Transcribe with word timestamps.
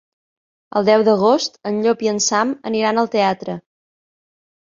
El 0.79 0.87
deu 0.87 1.03
d'agost 1.07 1.59
en 1.73 1.77
Llop 1.83 2.01
i 2.07 2.09
en 2.13 2.17
Sam 2.29 2.55
aniran 2.71 3.03
al 3.03 3.11
teatre. 3.19 3.59